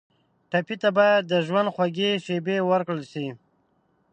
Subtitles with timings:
[0.49, 3.27] ټپي ته باید د ژوند خوږې شېبې ورکړل شي.